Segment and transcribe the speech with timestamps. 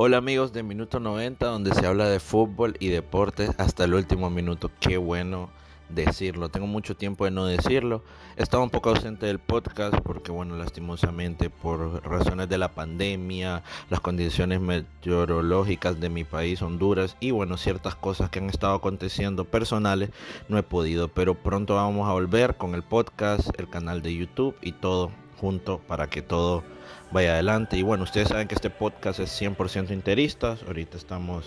[0.00, 4.30] Hola amigos de Minuto 90, donde se habla de fútbol y deportes hasta el último
[4.30, 4.70] minuto.
[4.78, 5.50] Qué bueno
[5.88, 6.50] decirlo.
[6.50, 8.04] Tengo mucho tiempo de no decirlo.
[8.36, 13.98] Estaba un poco ausente del podcast porque, bueno, lastimosamente por razones de la pandemia, las
[13.98, 20.10] condiciones meteorológicas de mi país, Honduras, y bueno, ciertas cosas que han estado aconteciendo personales,
[20.48, 21.08] no he podido.
[21.08, 25.10] Pero pronto vamos a volver con el podcast, el canal de YouTube y todo
[25.40, 26.64] junto para que todo
[27.10, 27.76] vaya adelante.
[27.76, 30.62] Y bueno, ustedes saben que este podcast es 100% interistas.
[30.64, 31.44] Ahorita estamos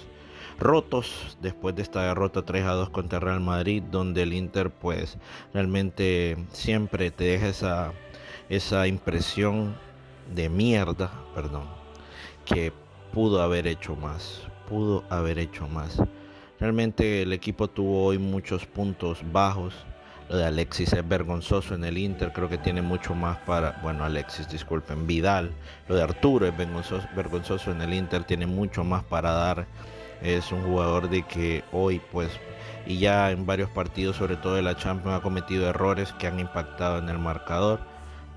[0.59, 5.17] rotos después de esta derrota 3 a 2 contra Real Madrid, donde el Inter pues
[5.53, 7.93] realmente siempre te deja esa,
[8.49, 9.75] esa impresión
[10.33, 11.63] de mierda, perdón,
[12.45, 12.71] que
[13.11, 16.01] pudo haber hecho más, pudo haber hecho más.
[16.59, 19.73] Realmente el equipo tuvo hoy muchos puntos bajos
[20.31, 24.05] lo de Alexis es vergonzoso en el Inter, creo que tiene mucho más para, bueno,
[24.05, 25.51] Alexis, disculpen, Vidal.
[25.89, 29.67] Lo de Arturo es vergonzoso, en el Inter, tiene mucho más para dar.
[30.21, 32.29] Es un jugador de que hoy, pues,
[32.85, 36.39] y ya en varios partidos, sobre todo de la Champions, ha cometido errores que han
[36.39, 37.81] impactado en el marcador.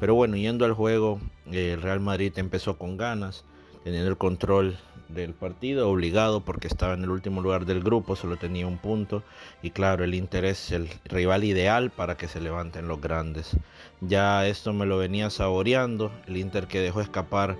[0.01, 1.21] Pero bueno, yendo al juego,
[1.53, 3.45] el Real Madrid empezó con ganas,
[3.85, 4.77] teniendo el control
[5.15, 9.23] del partido, obligado porque estaba en el último lugar del grupo, solo tenía un punto
[9.63, 13.57] y claro, el Inter es el rival ideal para que se levanten los grandes.
[14.01, 17.57] Ya esto me lo venía saboreando, el Inter que dejó escapar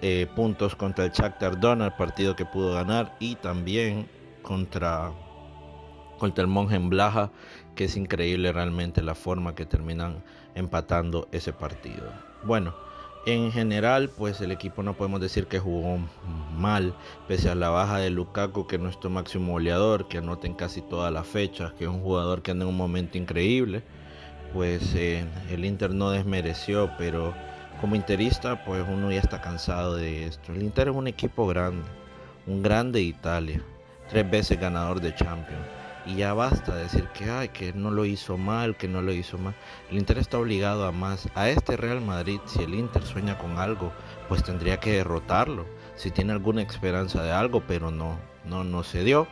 [0.00, 4.08] eh, puntos contra el Shakhtar Donner, partido que pudo ganar y también
[4.42, 5.12] contra
[6.18, 7.30] contra el Monje Blaja,
[7.74, 12.12] que es increíble realmente la forma que terminan empatando ese partido.
[12.42, 12.74] Bueno,
[13.32, 15.98] en general, pues el equipo no podemos decir que jugó
[16.56, 16.94] mal,
[17.26, 20.82] pese a la baja de Lukaku, que es nuestro máximo goleador, que anota en casi
[20.82, 23.82] todas las fechas, que es un jugador que anda en un momento increíble.
[24.52, 27.34] Pues eh, el Inter no desmereció, pero
[27.80, 30.52] como interista, pues uno ya está cansado de esto.
[30.52, 31.84] El Inter es un equipo grande,
[32.46, 33.62] un grande de Italia,
[34.08, 35.77] tres veces ganador de Champions
[36.08, 39.36] y ya basta decir que ay, que no lo hizo mal, que no lo hizo
[39.36, 39.54] mal.
[39.90, 41.28] El Inter está obligado a más.
[41.34, 43.92] A este Real Madrid, si el Inter sueña con algo,
[44.26, 45.66] pues tendría que derrotarlo.
[45.96, 49.28] Si tiene alguna esperanza de algo, pero no, no, no se dio.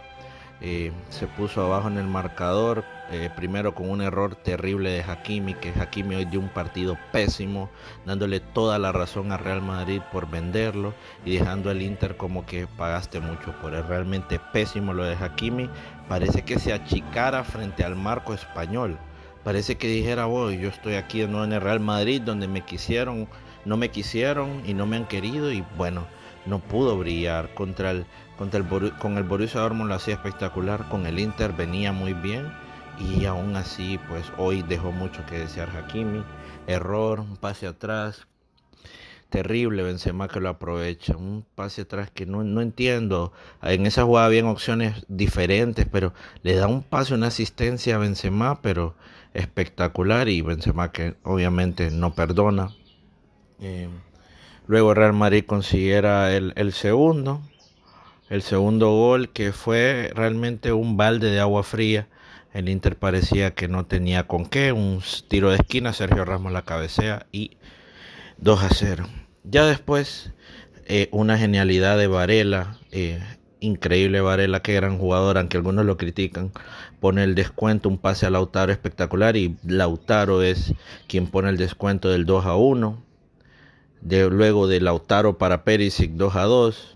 [0.60, 5.54] Eh, se puso abajo en el marcador, eh, primero con un error terrible de Hakimi,
[5.54, 7.70] que Hakimi hoy dio un partido pésimo,
[8.04, 10.92] dándole toda la razón a Real Madrid por venderlo
[11.24, 13.84] y dejando al Inter como que pagaste mucho por él.
[13.86, 15.70] Realmente pésimo lo de Hakimi,
[16.08, 18.98] parece que se achicara frente al marco español.
[19.44, 23.28] Parece que dijera, voy, yo estoy aquí nuevo en el Real Madrid, donde me quisieron,
[23.64, 26.08] no me quisieron y no me han querido y bueno,
[26.44, 28.06] no pudo brillar contra el,
[28.36, 32.65] contra el con el Borussia Dortmund lo hacía espectacular, con el Inter venía muy bien
[32.98, 36.24] y aún así pues hoy dejó mucho que desear Hakimi,
[36.66, 38.26] error, un pase atrás,
[39.28, 44.26] terrible Benzema que lo aprovecha, un pase atrás que no, no entiendo, en esa jugada
[44.26, 48.94] habían opciones diferentes, pero le da un pase, una asistencia a Benzema, pero
[49.34, 50.28] espectacular.
[50.28, 52.70] Y Benzema que obviamente no perdona.
[53.60, 53.88] Eh,
[54.66, 57.40] Luego Real Madrid consiguiera el, el segundo,
[58.28, 62.08] el segundo gol que fue realmente un balde de agua fría.
[62.56, 66.62] El Inter parecía que no tenía con qué, un tiro de esquina, Sergio Ramos la
[66.62, 67.58] cabecea y
[68.38, 69.06] 2 a 0.
[69.44, 70.32] Ya después,
[70.86, 73.22] eh, una genialidad de Varela, eh,
[73.60, 76.50] increíble Varela, qué gran jugador, aunque algunos lo critican,
[76.98, 80.72] pone el descuento, un pase a Lautaro espectacular y Lautaro es
[81.08, 83.04] quien pone el descuento del 2 a 1
[84.00, 86.95] de, luego de Lautaro para Perisic 2 a 2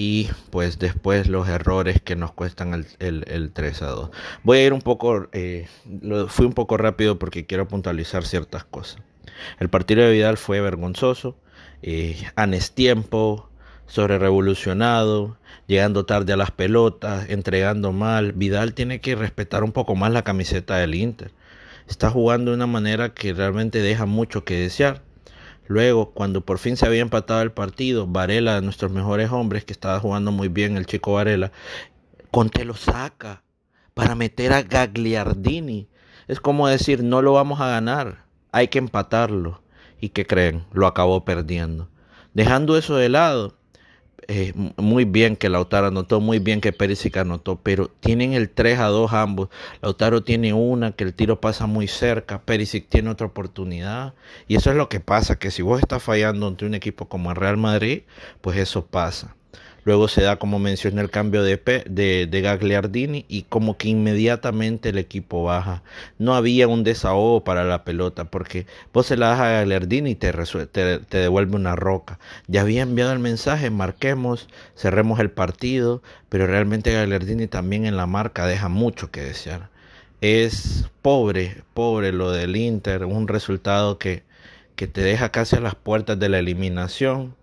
[0.00, 4.10] y pues después los errores que nos cuestan el, el, 3 a 2.
[4.44, 5.66] Voy a ir un poco, eh,
[6.28, 9.02] fui un poco rápido porque quiero puntualizar ciertas cosas.
[9.58, 11.36] El partido de Vidal fue vergonzoso,
[11.82, 13.50] eh, anestiempo,
[13.88, 15.36] sobre revolucionado,
[15.66, 18.34] llegando tarde a las pelotas, entregando mal.
[18.34, 21.32] Vidal tiene que respetar un poco más la camiseta del Inter.
[21.88, 25.02] Está jugando de una manera que realmente deja mucho que desear.
[25.68, 29.74] Luego, cuando por fin se había empatado el partido, Varela, de nuestros mejores hombres, que
[29.74, 31.52] estaba jugando muy bien el chico Varela,
[32.30, 33.42] Conte lo saca
[33.92, 35.88] para meter a Gagliardini.
[36.26, 39.62] Es como decir, no lo vamos a ganar, hay que empatarlo.
[40.00, 40.64] ¿Y qué creen?
[40.72, 41.90] Lo acabó perdiendo.
[42.32, 43.57] Dejando eso de lado,
[44.26, 48.78] eh, muy bien que Lautaro anotó, muy bien que Perisic anotó, pero tienen el 3
[48.80, 49.48] a 2 ambos.
[49.80, 54.14] Lautaro tiene una, que el tiro pasa muy cerca, Perisic tiene otra oportunidad.
[54.48, 57.30] Y eso es lo que pasa, que si vos estás fallando ante un equipo como
[57.30, 58.02] el Real Madrid,
[58.40, 59.37] pues eso pasa.
[59.88, 61.56] Luego se da, como mencioné, el cambio de,
[61.88, 65.82] de, de, Gagliardini y como que inmediatamente el equipo baja.
[66.18, 70.14] No había un desahogo para la pelota porque vos se la das a Gagliardini y
[70.14, 70.30] te,
[70.66, 72.18] te, devuelve una roca.
[72.48, 78.04] Ya había enviado el mensaje, marquemos, cerremos el partido, pero realmente Gagliardini también en la
[78.04, 79.70] marca deja mucho que desear.
[80.20, 84.22] Es pobre, pobre lo del Inter, un resultado que,
[84.76, 87.37] que te deja casi a las puertas de la eliminación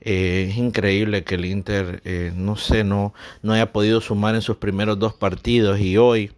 [0.00, 4.42] eh, es increíble que el Inter, eh, no sé, no, no haya podido sumar en
[4.42, 6.32] sus primeros dos partidos y hoy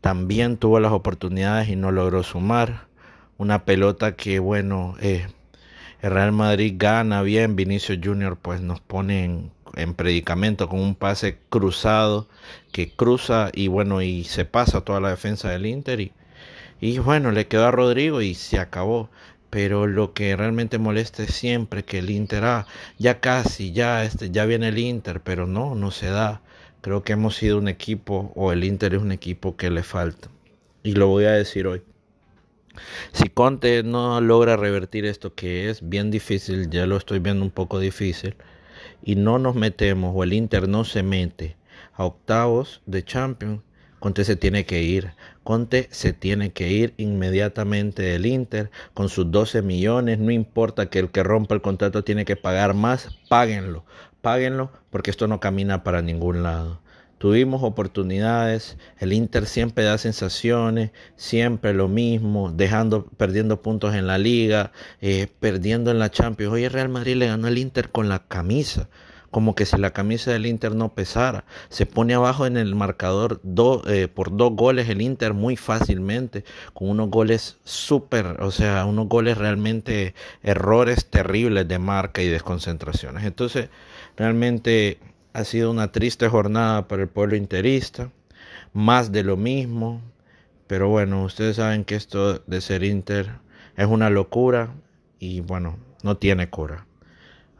[0.00, 2.88] también tuvo las oportunidades y no logró sumar.
[3.38, 5.26] Una pelota que, bueno, eh,
[6.02, 10.94] el Real Madrid gana bien, Vinicio Junior pues nos pone en, en, predicamento con un
[10.94, 12.28] pase cruzado
[12.72, 16.12] que cruza y bueno, y se pasa toda la defensa del Inter y,
[16.80, 19.10] y bueno, le quedó a Rodrigo y se acabó
[19.50, 22.66] pero lo que realmente molesta es siempre que el Inter, ah,
[22.98, 26.40] ya casi, ya, este, ya viene el Inter, pero no, no se da.
[26.80, 30.30] Creo que hemos sido un equipo, o el Inter es un equipo que le falta.
[30.82, 31.82] Y lo voy a decir hoy.
[33.12, 37.50] Si Conte no logra revertir esto que es bien difícil, ya lo estoy viendo un
[37.50, 38.36] poco difícil,
[39.02, 41.56] y no nos metemos, o el Inter no se mete
[41.94, 43.62] a octavos de Champions,
[44.00, 45.12] Conte se tiene que ir.
[45.44, 50.18] Conte se tiene que ir inmediatamente del Inter con sus 12 millones.
[50.18, 53.18] No importa que el que rompa el contrato tiene que pagar más.
[53.28, 53.84] Páguenlo.
[54.22, 56.80] Páguenlo porque esto no camina para ningún lado.
[57.18, 64.16] Tuvimos oportunidades, el Inter siempre da sensaciones, siempre lo mismo, dejando, perdiendo puntos en la
[64.16, 66.54] liga, eh, perdiendo en la Champions.
[66.54, 68.88] Hoy el Real Madrid le ganó al Inter con la camisa
[69.30, 71.44] como que si la camisa del Inter no pesara.
[71.68, 73.40] Se pone abajo en el marcador
[73.86, 76.44] eh, por dos goles el Inter muy fácilmente,
[76.74, 83.24] con unos goles súper, o sea, unos goles realmente errores terribles de marca y desconcentraciones.
[83.24, 83.68] Entonces,
[84.16, 84.98] realmente
[85.32, 88.10] ha sido una triste jornada para el pueblo interista,
[88.72, 90.00] más de lo mismo,
[90.66, 93.30] pero bueno, ustedes saben que esto de ser Inter
[93.76, 94.74] es una locura
[95.18, 96.86] y bueno, no tiene cura.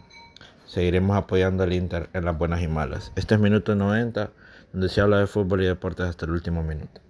[0.66, 3.12] seguiremos apoyando al Inter en las buenas y malas.
[3.16, 4.30] Este es Minuto 90,
[4.72, 7.03] donde se habla de fútbol y deportes hasta el último minuto.